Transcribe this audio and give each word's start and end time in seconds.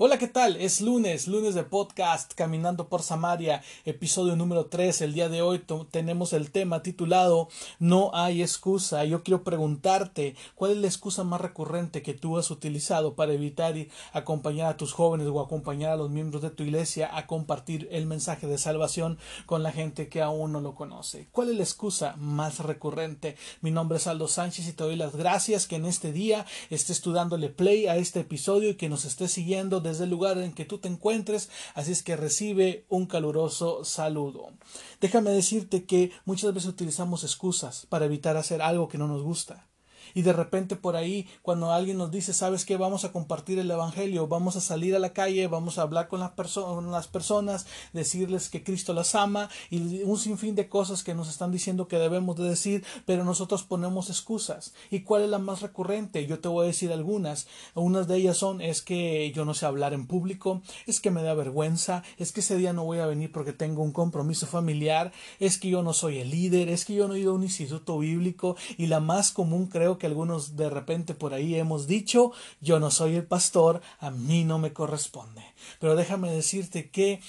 Hola, 0.00 0.16
¿qué 0.16 0.28
tal? 0.28 0.54
Es 0.54 0.80
lunes, 0.80 1.26
lunes 1.26 1.56
de 1.56 1.64
podcast 1.64 2.32
Caminando 2.34 2.88
por 2.88 3.02
Samaria, 3.02 3.64
episodio 3.84 4.36
número 4.36 4.66
3. 4.66 5.00
El 5.00 5.12
día 5.12 5.28
de 5.28 5.42
hoy 5.42 5.60
tenemos 5.90 6.32
el 6.32 6.52
tema 6.52 6.84
titulado 6.84 7.48
No 7.80 8.12
hay 8.14 8.40
excusa. 8.40 9.04
Yo 9.04 9.24
quiero 9.24 9.42
preguntarte, 9.42 10.36
¿cuál 10.54 10.70
es 10.70 10.76
la 10.76 10.86
excusa 10.86 11.24
más 11.24 11.40
recurrente 11.40 12.02
que 12.02 12.14
tú 12.14 12.38
has 12.38 12.52
utilizado 12.52 13.16
para 13.16 13.32
evitar 13.32 13.74
acompañar 14.12 14.68
a 14.70 14.76
tus 14.76 14.92
jóvenes 14.92 15.26
o 15.26 15.40
acompañar 15.40 15.90
a 15.90 15.96
los 15.96 16.10
miembros 16.10 16.42
de 16.42 16.50
tu 16.50 16.62
iglesia 16.62 17.10
a 17.16 17.26
compartir 17.26 17.88
el 17.90 18.06
mensaje 18.06 18.46
de 18.46 18.56
salvación 18.56 19.18
con 19.46 19.64
la 19.64 19.72
gente 19.72 20.08
que 20.08 20.22
aún 20.22 20.52
no 20.52 20.60
lo 20.60 20.76
conoce? 20.76 21.26
¿Cuál 21.32 21.48
es 21.48 21.56
la 21.56 21.64
excusa 21.64 22.14
más 22.18 22.60
recurrente? 22.60 23.36
Mi 23.62 23.72
nombre 23.72 23.98
es 23.98 24.06
Aldo 24.06 24.28
Sánchez 24.28 24.68
y 24.68 24.72
te 24.74 24.84
doy 24.84 24.94
las 24.94 25.16
gracias 25.16 25.66
que 25.66 25.74
en 25.74 25.86
este 25.86 26.12
día 26.12 26.46
estés 26.70 27.02
dándole 27.02 27.48
play 27.48 27.88
a 27.88 27.96
este 27.96 28.20
episodio 28.20 28.70
y 28.70 28.74
que 28.76 28.88
nos 28.88 29.04
estés 29.04 29.32
siguiendo 29.32 29.80
desde 29.88 30.04
el 30.04 30.10
lugar 30.10 30.38
en 30.38 30.52
que 30.52 30.64
tú 30.64 30.78
te 30.78 30.88
encuentres, 30.88 31.50
así 31.74 31.92
es 31.92 32.02
que 32.02 32.16
recibe 32.16 32.84
un 32.88 33.06
caluroso 33.06 33.84
saludo. 33.84 34.52
Déjame 35.00 35.30
decirte 35.30 35.84
que 35.84 36.12
muchas 36.24 36.54
veces 36.54 36.68
utilizamos 36.68 37.24
excusas 37.24 37.86
para 37.86 38.06
evitar 38.06 38.36
hacer 38.36 38.62
algo 38.62 38.88
que 38.88 38.98
no 38.98 39.08
nos 39.08 39.22
gusta 39.22 39.67
y 40.14 40.22
de 40.22 40.32
repente 40.32 40.76
por 40.76 40.96
ahí 40.96 41.28
cuando 41.42 41.72
alguien 41.72 41.98
nos 41.98 42.10
dice 42.10 42.32
sabes 42.32 42.64
que 42.64 42.76
vamos 42.76 43.04
a 43.04 43.12
compartir 43.12 43.58
el 43.58 43.70
evangelio 43.70 44.26
vamos 44.26 44.56
a 44.56 44.60
salir 44.60 44.94
a 44.94 44.98
la 44.98 45.12
calle 45.12 45.46
vamos 45.46 45.78
a 45.78 45.82
hablar 45.82 46.08
con 46.08 46.20
las, 46.20 46.32
las 46.90 47.08
personas 47.08 47.66
decirles 47.92 48.48
que 48.48 48.62
Cristo 48.62 48.92
las 48.94 49.14
ama 49.14 49.48
y 49.70 50.02
un 50.02 50.18
sinfín 50.18 50.54
de 50.54 50.68
cosas 50.68 51.02
que 51.02 51.14
nos 51.14 51.28
están 51.28 51.52
diciendo 51.52 51.88
que 51.88 51.98
debemos 51.98 52.36
de 52.36 52.48
decir 52.48 52.84
pero 53.06 53.24
nosotros 53.24 53.62
ponemos 53.62 54.10
excusas. 54.10 54.74
Y 54.90 55.00
cuál 55.00 55.22
es 55.22 55.30
la 55.30 55.38
más 55.38 55.62
recurrente 55.62 56.26
yo 56.26 56.40
te 56.40 56.48
voy 56.48 56.64
a 56.64 56.68
decir 56.68 56.92
algunas. 56.92 57.46
Unas 57.74 58.08
de 58.08 58.16
ellas 58.16 58.36
son 58.36 58.60
es 58.60 58.82
que 58.82 59.32
yo 59.32 59.44
no 59.44 59.54
sé 59.54 59.66
hablar 59.66 59.92
en 59.92 60.06
público 60.06 60.62
es 60.86 61.00
que 61.00 61.10
me 61.10 61.22
da 61.22 61.34
vergüenza 61.34 62.02
es 62.18 62.32
que 62.32 62.40
ese 62.40 62.56
día 62.56 62.72
no 62.72 62.84
voy 62.84 62.98
a 62.98 63.06
venir 63.06 63.32
porque 63.32 63.52
tengo 63.52 63.82
un 63.82 63.92
compromiso 63.92 64.46
familiar 64.46 65.12
es 65.40 65.58
que 65.58 65.70
yo 65.70 65.82
no 65.82 65.92
soy 65.92 66.18
el 66.18 66.30
líder 66.30 66.68
es 66.68 66.84
que 66.84 66.94
yo 66.94 67.08
no 67.08 67.14
he 67.14 67.20
ido 67.20 67.32
a 67.32 67.34
un 67.34 67.42
instituto 67.42 67.98
bíblico 67.98 68.56
y 68.76 68.86
la 68.86 69.00
más 69.00 69.30
común 69.30 69.66
creo 69.66 69.97
que 69.98 70.06
algunos 70.06 70.56
de 70.56 70.70
repente 70.70 71.14
por 71.14 71.34
ahí 71.34 71.54
hemos 71.54 71.86
dicho, 71.86 72.32
yo 72.60 72.80
no 72.80 72.90
soy 72.90 73.16
el 73.16 73.26
pastor, 73.26 73.80
a 74.00 74.10
mí 74.10 74.44
no 74.44 74.58
me 74.58 74.72
corresponde. 74.72 75.42
Pero 75.80 75.96
déjame 75.96 76.30
decirte 76.30 76.90
que 76.90 77.20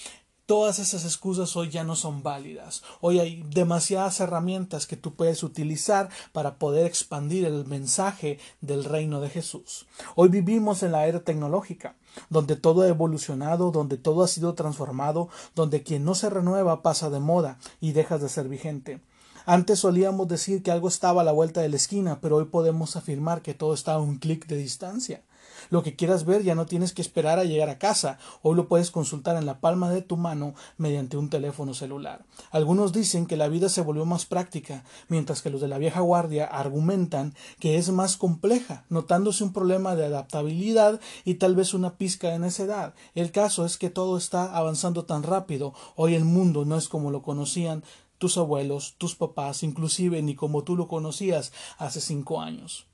todas 0.49 0.79
esas 0.79 1.05
excusas 1.05 1.55
hoy 1.55 1.69
ya 1.69 1.83
no 1.83 1.95
son 1.95 2.23
válidas. 2.23 2.81
Hoy 3.01 3.19
hay 3.19 3.43
demasiadas 3.53 4.19
herramientas 4.19 4.87
que 4.87 4.97
tú 4.97 5.13
puedes 5.13 5.43
utilizar 5.43 6.09
para 6.31 6.55
poder 6.55 6.87
expandir 6.87 7.45
el 7.45 7.65
mensaje 7.65 8.39
del 8.59 8.83
reino 8.83 9.21
de 9.21 9.29
Jesús. 9.29 9.85
Hoy 10.15 10.29
vivimos 10.29 10.81
en 10.81 10.93
la 10.93 11.05
era 11.05 11.19
tecnológica, 11.19 11.97
donde 12.31 12.55
todo 12.55 12.81
ha 12.81 12.87
evolucionado, 12.87 13.69
donde 13.69 13.97
todo 13.97 14.23
ha 14.23 14.27
sido 14.27 14.55
transformado, 14.55 15.29
donde 15.53 15.83
quien 15.83 16.03
no 16.03 16.15
se 16.15 16.31
renueva 16.31 16.81
pasa 16.81 17.11
de 17.11 17.19
moda 17.19 17.59
y 17.79 17.91
deja 17.91 18.17
de 18.17 18.27
ser 18.27 18.49
vigente. 18.49 19.01
Antes 19.45 19.79
solíamos 19.79 20.27
decir 20.27 20.63
que 20.63 20.71
algo 20.71 20.87
estaba 20.87 21.21
a 21.21 21.25
la 21.25 21.31
vuelta 21.31 21.61
de 21.61 21.69
la 21.69 21.75
esquina, 21.75 22.19
pero 22.21 22.37
hoy 22.37 22.45
podemos 22.45 22.95
afirmar 22.95 23.41
que 23.41 23.53
todo 23.53 23.73
está 23.73 23.93
a 23.93 23.99
un 23.99 24.17
clic 24.17 24.47
de 24.47 24.57
distancia. 24.57 25.23
Lo 25.69 25.83
que 25.83 25.95
quieras 25.95 26.25
ver 26.25 26.43
ya 26.43 26.55
no 26.55 26.65
tienes 26.65 26.93
que 26.93 27.01
esperar 27.01 27.39
a 27.39 27.43
llegar 27.43 27.69
a 27.69 27.77
casa, 27.77 28.17
hoy 28.41 28.55
lo 28.55 28.67
puedes 28.67 28.91
consultar 28.91 29.35
en 29.35 29.45
la 29.45 29.59
palma 29.59 29.89
de 29.89 30.01
tu 30.01 30.17
mano 30.17 30.53
mediante 30.77 31.17
un 31.17 31.29
teléfono 31.29 31.73
celular. 31.73 32.25
Algunos 32.51 32.93
dicen 32.93 33.25
que 33.25 33.37
la 33.37 33.47
vida 33.47 33.69
se 33.69 33.81
volvió 33.81 34.05
más 34.05 34.25
práctica, 34.25 34.83
mientras 35.09 35.41
que 35.41 35.49
los 35.49 35.61
de 35.61 35.67
la 35.67 35.77
vieja 35.77 35.99
guardia 36.01 36.45
argumentan 36.45 37.33
que 37.59 37.77
es 37.77 37.89
más 37.89 38.17
compleja, 38.17 38.85
notándose 38.89 39.43
un 39.43 39.53
problema 39.53 39.95
de 39.95 40.05
adaptabilidad 40.05 40.99
y 41.25 41.35
tal 41.35 41.55
vez 41.55 41.73
una 41.73 41.97
pizca 41.97 42.29
de 42.29 42.39
necedad. 42.39 42.93
El 43.13 43.31
caso 43.31 43.65
es 43.65 43.77
que 43.77 43.89
todo 43.89 44.17
está 44.17 44.55
avanzando 44.55 45.05
tan 45.05 45.23
rápido, 45.23 45.73
hoy 45.95 46.15
el 46.15 46.25
mundo 46.25 46.65
no 46.65 46.77
es 46.77 46.89
como 46.89 47.11
lo 47.11 47.21
conocían 47.21 47.83
tus 48.19 48.37
abuelos, 48.37 48.93
tus 48.99 49.15
papás, 49.15 49.63
inclusive 49.63 50.21
ni 50.21 50.35
como 50.35 50.63
tú 50.63 50.75
lo 50.75 50.87
conocías 50.87 51.51
hace 51.79 51.99
cinco 52.01 52.39
años. 52.39 52.85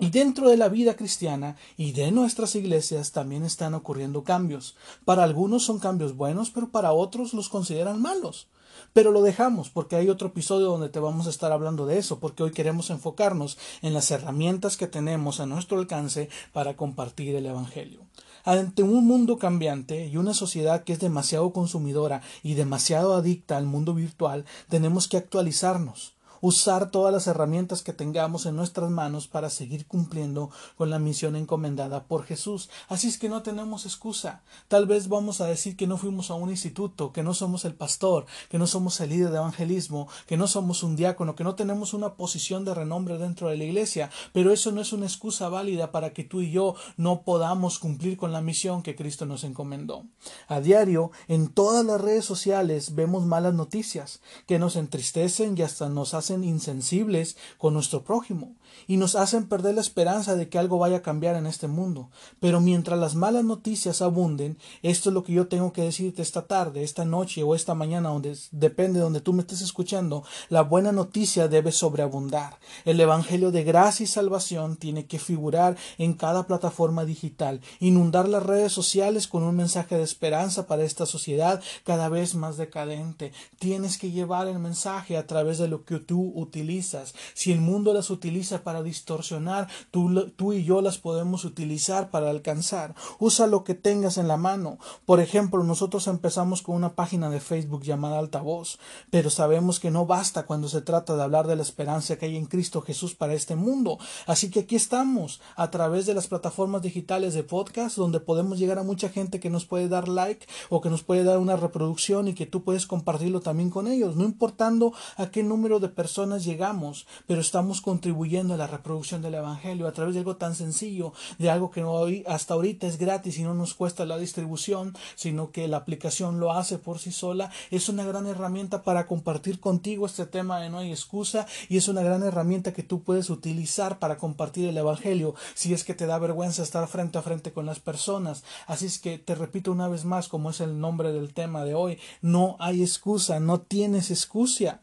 Y 0.00 0.10
dentro 0.10 0.48
de 0.48 0.56
la 0.56 0.68
vida 0.68 0.96
cristiana 0.96 1.56
y 1.76 1.92
de 1.92 2.10
nuestras 2.10 2.56
iglesias 2.56 3.12
también 3.12 3.44
están 3.44 3.74
ocurriendo 3.74 4.24
cambios. 4.24 4.74
Para 5.04 5.22
algunos 5.22 5.64
son 5.64 5.78
cambios 5.78 6.16
buenos, 6.16 6.50
pero 6.50 6.70
para 6.70 6.92
otros 6.92 7.32
los 7.32 7.48
consideran 7.48 8.02
malos. 8.02 8.48
Pero 8.92 9.12
lo 9.12 9.22
dejamos 9.22 9.70
porque 9.70 9.94
hay 9.94 10.08
otro 10.08 10.28
episodio 10.28 10.66
donde 10.66 10.88
te 10.88 10.98
vamos 10.98 11.26
a 11.26 11.30
estar 11.30 11.52
hablando 11.52 11.86
de 11.86 11.98
eso, 11.98 12.18
porque 12.18 12.42
hoy 12.42 12.50
queremos 12.50 12.90
enfocarnos 12.90 13.56
en 13.82 13.94
las 13.94 14.10
herramientas 14.10 14.76
que 14.76 14.88
tenemos 14.88 15.38
a 15.38 15.46
nuestro 15.46 15.78
alcance 15.78 16.28
para 16.52 16.76
compartir 16.76 17.36
el 17.36 17.46
Evangelio. 17.46 18.00
Ante 18.44 18.82
un 18.82 19.06
mundo 19.06 19.38
cambiante 19.38 20.06
y 20.06 20.18
una 20.18 20.34
sociedad 20.34 20.84
que 20.84 20.92
es 20.92 21.00
demasiado 21.00 21.50
consumidora 21.52 22.20
y 22.42 22.54
demasiado 22.54 23.14
adicta 23.14 23.56
al 23.56 23.64
mundo 23.64 23.94
virtual, 23.94 24.44
tenemos 24.68 25.08
que 25.08 25.16
actualizarnos 25.16 26.14
usar 26.40 26.90
todas 26.90 27.12
las 27.12 27.26
herramientas 27.26 27.82
que 27.82 27.92
tengamos 27.92 28.46
en 28.46 28.56
nuestras 28.56 28.90
manos 28.90 29.28
para 29.28 29.50
seguir 29.50 29.86
cumpliendo 29.86 30.50
con 30.76 30.90
la 30.90 30.98
misión 30.98 31.36
encomendada 31.36 32.04
por 32.04 32.24
Jesús. 32.24 32.70
Así 32.88 33.08
es 33.08 33.18
que 33.18 33.28
no 33.28 33.42
tenemos 33.42 33.86
excusa. 33.86 34.42
Tal 34.68 34.86
vez 34.86 35.08
vamos 35.08 35.40
a 35.40 35.46
decir 35.46 35.76
que 35.76 35.86
no 35.86 35.96
fuimos 35.96 36.30
a 36.30 36.34
un 36.34 36.50
instituto, 36.50 37.12
que 37.12 37.22
no 37.22 37.34
somos 37.34 37.64
el 37.64 37.74
pastor, 37.74 38.26
que 38.50 38.58
no 38.58 38.66
somos 38.66 39.00
el 39.00 39.10
líder 39.10 39.30
de 39.30 39.38
evangelismo, 39.38 40.08
que 40.26 40.36
no 40.36 40.46
somos 40.46 40.82
un 40.82 40.96
diácono, 40.96 41.34
que 41.34 41.44
no 41.44 41.54
tenemos 41.54 41.94
una 41.94 42.14
posición 42.14 42.64
de 42.64 42.74
renombre 42.74 43.18
dentro 43.18 43.48
de 43.48 43.56
la 43.56 43.64
iglesia, 43.64 44.10
pero 44.32 44.52
eso 44.52 44.72
no 44.72 44.80
es 44.80 44.92
una 44.92 45.06
excusa 45.06 45.48
válida 45.48 45.92
para 45.92 46.12
que 46.12 46.24
tú 46.24 46.40
y 46.40 46.50
yo 46.50 46.74
no 46.96 47.22
podamos 47.22 47.78
cumplir 47.78 48.16
con 48.16 48.32
la 48.32 48.40
misión 48.40 48.82
que 48.82 48.96
Cristo 48.96 49.26
nos 49.26 49.44
encomendó. 49.44 50.04
A 50.48 50.60
diario, 50.60 51.10
en 51.28 51.48
todas 51.48 51.84
las 51.84 52.00
redes 52.00 52.24
sociales 52.24 52.94
vemos 52.94 53.24
malas 53.24 53.54
noticias 53.54 54.20
que 54.46 54.58
nos 54.58 54.76
entristecen 54.76 55.56
y 55.56 55.62
hasta 55.62 55.88
nos 55.88 56.14
hacen 56.14 56.33
insensibles 56.42 57.36
con 57.58 57.74
nuestro 57.74 58.02
prójimo 58.02 58.54
y 58.86 58.96
nos 58.96 59.14
hacen 59.14 59.46
perder 59.46 59.74
la 59.74 59.80
esperanza 59.80 60.36
de 60.36 60.48
que 60.48 60.58
algo 60.58 60.78
vaya 60.78 60.98
a 60.98 61.02
cambiar 61.02 61.36
en 61.36 61.46
este 61.46 61.68
mundo. 61.68 62.10
Pero 62.40 62.60
mientras 62.60 62.98
las 62.98 63.14
malas 63.14 63.44
noticias 63.44 64.02
abunden, 64.02 64.58
esto 64.82 65.10
es 65.10 65.14
lo 65.14 65.22
que 65.24 65.32
yo 65.32 65.48
tengo 65.48 65.72
que 65.72 65.82
decirte 65.82 66.22
esta 66.22 66.46
tarde, 66.46 66.82
esta 66.82 67.04
noche 67.04 67.42
o 67.42 67.54
esta 67.54 67.74
mañana, 67.74 68.08
donde 68.08 68.36
depende 68.50 68.98
de 68.98 69.04
donde 69.04 69.20
tú 69.20 69.32
me 69.32 69.42
estés 69.42 69.60
escuchando, 69.60 70.24
la 70.48 70.62
buena 70.62 70.92
noticia 70.92 71.48
debe 71.48 71.72
sobreabundar. 71.72 72.58
El 72.84 73.00
Evangelio 73.00 73.50
de 73.50 73.64
gracia 73.64 74.04
y 74.04 74.06
salvación 74.06 74.76
tiene 74.76 75.06
que 75.06 75.18
figurar 75.18 75.76
en 75.98 76.14
cada 76.14 76.46
plataforma 76.46 77.04
digital, 77.04 77.60
inundar 77.80 78.28
las 78.28 78.42
redes 78.42 78.72
sociales 78.72 79.28
con 79.28 79.42
un 79.42 79.56
mensaje 79.56 79.96
de 79.96 80.02
esperanza 80.02 80.66
para 80.66 80.84
esta 80.84 81.06
sociedad 81.06 81.62
cada 81.84 82.08
vez 82.08 82.34
más 82.34 82.56
decadente. 82.56 83.32
Tienes 83.58 83.98
que 83.98 84.10
llevar 84.10 84.48
el 84.48 84.58
mensaje 84.58 85.16
a 85.16 85.26
través 85.26 85.58
de 85.58 85.68
lo 85.68 85.84
que 85.84 85.98
tú 85.98 86.13
utilizas. 86.20 87.14
Si 87.34 87.52
el 87.52 87.60
mundo 87.60 87.92
las 87.92 88.10
utiliza 88.10 88.62
para 88.62 88.82
distorsionar, 88.82 89.68
tú, 89.90 90.30
tú 90.36 90.52
y 90.52 90.64
yo 90.64 90.80
las 90.80 90.98
podemos 90.98 91.44
utilizar 91.44 92.10
para 92.10 92.30
alcanzar. 92.30 92.94
Usa 93.18 93.46
lo 93.46 93.64
que 93.64 93.74
tengas 93.74 94.18
en 94.18 94.28
la 94.28 94.36
mano. 94.36 94.78
Por 95.04 95.20
ejemplo, 95.20 95.62
nosotros 95.64 96.06
empezamos 96.06 96.62
con 96.62 96.76
una 96.76 96.94
página 96.94 97.30
de 97.30 97.40
Facebook 97.40 97.82
llamada 97.82 98.18
Altavoz, 98.18 98.78
pero 99.10 99.30
sabemos 99.30 99.80
que 99.80 99.90
no 99.90 100.06
basta 100.06 100.46
cuando 100.46 100.68
se 100.68 100.82
trata 100.82 101.16
de 101.16 101.22
hablar 101.22 101.46
de 101.46 101.56
la 101.56 101.62
esperanza 101.62 102.16
que 102.16 102.26
hay 102.26 102.36
en 102.36 102.46
Cristo 102.46 102.82
Jesús 102.82 103.14
para 103.14 103.34
este 103.34 103.56
mundo. 103.56 103.98
Así 104.26 104.50
que 104.50 104.60
aquí 104.60 104.76
estamos, 104.76 105.40
a 105.56 105.70
través 105.70 106.06
de 106.06 106.14
las 106.14 106.26
plataformas 106.26 106.82
digitales 106.82 107.34
de 107.34 107.42
podcast, 107.42 107.96
donde 107.96 108.20
podemos 108.20 108.58
llegar 108.58 108.78
a 108.78 108.82
mucha 108.82 109.08
gente 109.08 109.40
que 109.40 109.50
nos 109.50 109.66
puede 109.66 109.88
dar 109.88 110.08
like 110.08 110.46
o 110.70 110.80
que 110.80 110.90
nos 110.90 111.02
puede 111.02 111.24
dar 111.24 111.38
una 111.38 111.56
reproducción 111.56 112.28
y 112.28 112.34
que 112.34 112.46
tú 112.46 112.62
puedes 112.62 112.86
compartirlo 112.86 113.40
también 113.40 113.70
con 113.70 113.88
ellos, 113.88 114.16
no 114.16 114.24
importando 114.24 114.92
a 115.16 115.30
qué 115.30 115.42
número 115.42 115.80
de 115.80 115.88
personas 115.88 116.03
llegamos, 116.44 117.06
pero 117.26 117.40
estamos 117.40 117.80
contribuyendo 117.80 118.54
a 118.54 118.56
la 118.56 118.66
reproducción 118.66 119.22
del 119.22 119.34
Evangelio 119.34 119.86
a 119.86 119.92
través 119.92 120.14
de 120.14 120.20
algo 120.20 120.36
tan 120.36 120.54
sencillo, 120.54 121.12
de 121.38 121.50
algo 121.50 121.70
que 121.70 121.82
hoy, 121.84 122.24
hasta 122.26 122.54
ahorita 122.54 122.86
es 122.86 122.98
gratis 122.98 123.38
y 123.38 123.42
no 123.42 123.54
nos 123.54 123.74
cuesta 123.74 124.04
la 124.04 124.18
distribución, 124.18 124.96
sino 125.14 125.50
que 125.50 125.68
la 125.68 125.78
aplicación 125.78 126.40
lo 126.40 126.52
hace 126.52 126.78
por 126.78 126.98
sí 126.98 127.12
sola. 127.12 127.50
Es 127.70 127.88
una 127.88 128.04
gran 128.04 128.26
herramienta 128.26 128.82
para 128.82 129.06
compartir 129.06 129.60
contigo 129.60 130.06
este 130.06 130.26
tema 130.26 130.60
de 130.60 130.70
no 130.70 130.78
hay 130.78 130.90
excusa 130.90 131.46
y 131.68 131.76
es 131.76 131.88
una 131.88 132.02
gran 132.02 132.22
herramienta 132.22 132.72
que 132.72 132.82
tú 132.82 133.02
puedes 133.02 133.30
utilizar 133.30 133.98
para 133.98 134.16
compartir 134.16 134.68
el 134.68 134.76
Evangelio 134.76 135.34
si 135.54 135.74
es 135.74 135.84
que 135.84 135.94
te 135.94 136.06
da 136.06 136.18
vergüenza 136.18 136.62
estar 136.62 136.86
frente 136.88 137.18
a 137.18 137.22
frente 137.22 137.52
con 137.52 137.66
las 137.66 137.80
personas. 137.80 138.44
Así 138.66 138.86
es 138.86 138.98
que 138.98 139.18
te 139.18 139.34
repito 139.34 139.72
una 139.72 139.88
vez 139.88 140.04
más, 140.04 140.28
como 140.28 140.50
es 140.50 140.60
el 140.60 140.80
nombre 140.80 141.12
del 141.12 141.32
tema 141.32 141.64
de 141.64 141.74
hoy, 141.74 141.98
no 142.20 142.56
hay 142.58 142.82
excusa, 142.82 143.40
no 143.40 143.60
tienes 143.60 144.10
excusa. 144.10 144.80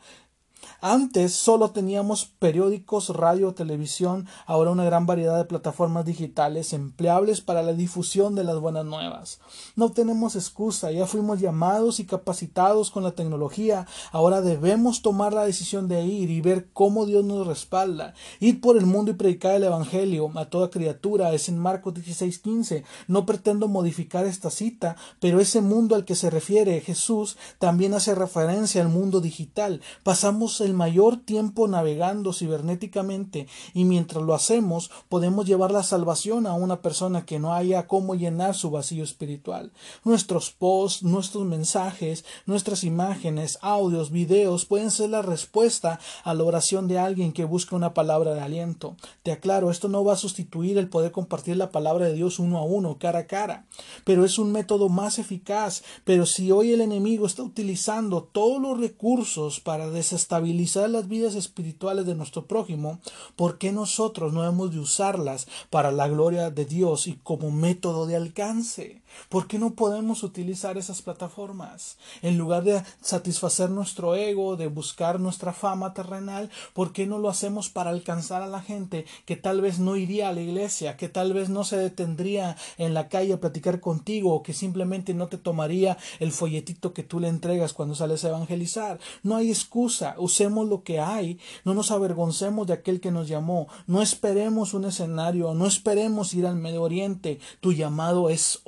Antes 0.84 1.34
solo 1.34 1.70
teníamos 1.70 2.26
periódicos, 2.26 3.10
radio, 3.10 3.54
televisión, 3.54 4.28
ahora 4.48 4.72
una 4.72 4.84
gran 4.84 5.06
variedad 5.06 5.38
de 5.38 5.46
plataformas 5.46 6.06
digitales 6.06 6.74
empleables 6.74 7.40
para 7.40 7.62
la 7.62 7.74
difusión 7.74 8.34
de 8.34 8.44
las 8.44 8.58
buenas 8.58 8.84
nuevas. 8.84 9.40
No 9.76 9.92
tenemos 9.92 10.36
excusa, 10.36 10.92
ya 10.92 11.06
fuimos 11.06 11.40
llamados 11.40 12.00
y 12.00 12.06
capacitados 12.06 12.90
con 12.90 13.04
la 13.04 13.12
tecnología, 13.12 13.86
ahora 14.12 14.42
debemos 14.42 15.04
tomar 15.04 15.34
la 15.34 15.46
decisión 15.46 15.88
de 15.88 16.04
ir 16.04 16.32
y 16.32 16.42
ver 16.42 16.70
cómo 16.74 17.06
Dios 17.06 17.24
nos 17.24 17.46
respalda. 17.46 18.16
Ir 18.40 18.60
por 18.60 18.76
el 18.76 18.88
mundo 18.88 19.12
y 19.12 19.14
predicar 19.14 19.54
el 19.54 19.66
Evangelio 19.66 20.32
a 20.34 20.46
toda 20.46 20.72
criatura 20.72 21.32
es 21.32 21.48
en 21.48 21.60
Marcos 21.60 21.94
16:15. 21.94 22.86
No 23.08 23.28
pretendo 23.28 23.68
modificar 23.68 24.26
esta 24.26 24.50
cita, 24.50 24.96
pero 25.20 25.40
ese 25.40 25.62
mundo 25.62 25.94
al 25.94 26.06
que 26.06 26.16
se 26.16 26.32
refiere 26.32 26.82
Jesús 26.82 27.38
también 27.60 27.94
hace 27.94 28.16
referencia 28.16 28.82
al 28.82 28.90
mundo 28.90 29.22
digital. 29.22 29.82
Pasamos 30.04 30.60
el 30.62 30.71
mayor 30.74 31.18
tiempo 31.18 31.68
navegando 31.68 32.34
cibernéticamente 32.34 33.48
y 33.74 33.86
mientras 33.86 34.24
lo 34.24 34.34
hacemos 34.34 34.92
podemos 35.10 35.46
llevar 35.46 35.72
la 35.72 35.84
salvación 35.84 36.48
a 36.48 36.54
una 36.54 36.82
persona 36.82 37.26
que 37.26 37.40
no 37.40 37.54
haya 37.54 37.88
cómo 37.88 38.16
llenar 38.16 38.56
su 38.56 38.72
vacío 38.72 39.04
espiritual. 39.04 39.72
Nuestros 40.04 40.52
posts, 40.52 41.04
nuestros 41.04 41.46
mensajes, 41.46 42.26
nuestras 42.46 42.84
imágenes, 42.84 43.58
audios, 43.62 44.12
videos 44.12 44.66
pueden 44.66 44.92
ser 44.92 45.10
la 45.10 45.22
respuesta 45.22 46.00
a 46.24 46.34
la 46.34 46.44
oración 46.44 46.88
de 46.88 47.00
alguien 47.00 47.34
que 47.34 47.46
busca 47.46 47.76
una 47.76 47.94
palabra 47.94 48.34
de 48.34 48.42
aliento. 48.42 48.96
Te 49.24 49.32
aclaro, 49.32 49.72
esto 49.72 49.88
no 49.88 50.04
va 50.04 50.14
a 50.14 50.18
sustituir 50.18 50.78
el 50.78 50.90
poder 50.90 51.12
compartir 51.12 51.58
la 51.58 51.72
palabra 51.72 52.06
de 52.06 52.14
Dios 52.14 52.40
uno 52.40 52.58
a 52.58 52.64
uno, 52.64 52.98
cara 52.98 53.20
a 53.20 53.28
cara, 53.28 53.66
pero 54.06 54.26
es 54.26 54.38
un 54.40 54.52
método 54.52 54.90
más 54.90 55.20
eficaz. 55.20 55.84
Pero 56.04 56.26
si 56.26 56.52
hoy 56.52 56.74
el 56.74 56.82
enemigo 56.82 57.26
está 57.26 57.44
utilizando 57.44 58.24
todos 58.24 58.62
los 58.62 58.80
recursos 58.80 59.60
para 59.60 59.90
desestabilizar 59.90 60.61
las 60.90 61.08
vidas 61.08 61.36
espirituales 61.36 62.06
de 62.06 62.16
nuestro 62.16 62.46
prójimo, 62.46 63.00
¿por 63.36 63.58
qué 63.58 63.72
nosotros 63.72 64.34
no 64.34 64.46
hemos 64.46 64.72
de 64.72 64.80
usarlas 64.80 65.48
para 65.70 65.92
la 65.92 66.08
gloria 66.08 66.50
de 66.50 66.66
Dios 66.66 67.08
y 67.08 67.14
como 67.24 67.52
método 67.52 68.06
de 68.06 68.16
alcance? 68.16 69.01
¿Por 69.30 69.48
qué 69.48 69.60
no 69.60 69.76
podemos 69.76 70.24
utilizar 70.24 70.78
esas 70.78 71.02
plataformas? 71.02 71.98
En 72.22 72.38
lugar 72.38 72.64
de 72.64 72.84
satisfacer 73.02 73.70
nuestro 73.70 74.16
ego, 74.16 74.56
de 74.56 74.68
buscar 74.68 75.20
nuestra 75.20 75.54
fama 75.54 75.94
terrenal, 75.94 76.50
¿por 76.74 76.92
qué 76.92 77.06
no 77.06 77.18
lo 77.18 77.30
hacemos 77.30 77.70
para 77.70 77.90
alcanzar 77.90 78.42
a 78.42 78.48
la 78.48 78.62
gente 78.62 79.06
que 79.26 79.36
tal 79.36 79.62
vez 79.62 79.80
no 79.80 79.96
iría 79.96 80.30
a 80.30 80.34
la 80.34 80.42
iglesia, 80.42 80.98
que 80.98 81.10
tal 81.10 81.34
vez 81.34 81.50
no 81.50 81.64
se 81.64 81.78
detendría 81.78 82.58
en 82.78 82.94
la 82.94 83.10
calle 83.10 83.34
a 83.34 83.40
platicar 83.40 83.80
contigo 83.80 84.34
o 84.34 84.44
que 84.44 84.54
simplemente 84.54 85.14
no 85.14 85.28
te 85.28 85.38
tomaría 85.38 85.98
el 86.20 86.32
folletito 86.32 86.94
que 86.94 87.04
tú 87.04 87.20
le 87.20 87.28
entregas 87.28 87.74
cuando 87.74 87.96
sales 87.96 88.24
a 88.24 88.30
evangelizar? 88.30 89.00
No 89.24 89.36
hay 89.36 89.50
excusa, 89.50 90.16
usemos 90.18 90.68
lo 90.68 90.84
que 90.84 91.00
hay, 91.00 91.40
no 91.66 91.74
nos 91.74 91.92
avergoncemos 91.92 92.68
de 92.68 92.74
aquel 92.74 93.00
que 93.00 93.12
nos 93.12 93.28
llamó, 93.28 93.68
no 93.88 94.02
esperemos 94.02 94.74
un 94.74 94.86
escenario, 94.86 95.54
no 95.54 95.66
esperemos 95.66 96.34
ir 96.34 96.46
al 96.46 96.56
Medio 96.56 96.84
Oriente, 96.84 97.40
tu 97.60 97.74
llamado 97.74 98.30
es 98.30 98.62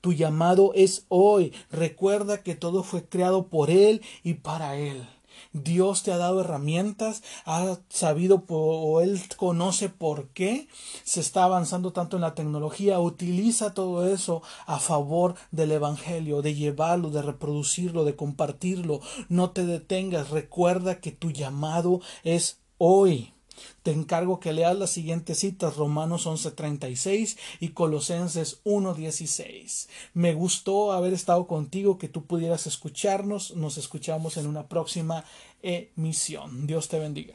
tu 0.00 0.12
llamado 0.12 0.72
es 0.74 1.04
hoy, 1.08 1.52
recuerda 1.70 2.42
que 2.42 2.54
todo 2.54 2.82
fue 2.82 3.06
creado 3.06 3.48
por 3.48 3.70
Él 3.70 4.00
y 4.22 4.34
para 4.34 4.76
Él. 4.76 5.06
Dios 5.52 6.02
te 6.02 6.12
ha 6.12 6.16
dado 6.16 6.40
herramientas, 6.40 7.22
ha 7.44 7.78
sabido 7.88 8.44
o 8.48 9.00
Él 9.00 9.20
conoce 9.36 9.88
por 9.88 10.28
qué 10.28 10.68
se 11.04 11.20
está 11.20 11.44
avanzando 11.44 11.92
tanto 11.92 12.16
en 12.16 12.22
la 12.22 12.34
tecnología. 12.34 13.00
Utiliza 13.00 13.74
todo 13.74 14.06
eso 14.06 14.42
a 14.66 14.78
favor 14.78 15.34
del 15.50 15.72
Evangelio, 15.72 16.42
de 16.42 16.54
llevarlo, 16.54 17.10
de 17.10 17.22
reproducirlo, 17.22 18.04
de 18.04 18.16
compartirlo. 18.16 19.00
No 19.28 19.50
te 19.50 19.64
detengas. 19.64 20.30
Recuerda 20.30 21.00
que 21.00 21.12
tu 21.12 21.30
llamado 21.30 22.00
es 22.24 22.60
hoy. 22.78 23.32
Te 23.82 23.92
encargo 23.92 24.40
que 24.40 24.52
leas 24.52 24.76
las 24.76 24.90
siguientes 24.90 25.38
citas, 25.38 25.76
Romanos 25.76 26.26
11:36 26.26 27.36
y 27.60 27.70
Colosenses 27.70 28.60
1:16. 28.64 29.88
Me 30.14 30.34
gustó 30.34 30.92
haber 30.92 31.12
estado 31.12 31.46
contigo, 31.46 31.98
que 31.98 32.08
tú 32.08 32.24
pudieras 32.24 32.66
escucharnos. 32.66 33.54
Nos 33.56 33.78
escuchamos 33.78 34.36
en 34.36 34.46
una 34.46 34.68
próxima 34.68 35.24
emisión. 35.62 36.66
Dios 36.66 36.88
te 36.88 36.98
bendiga. 36.98 37.34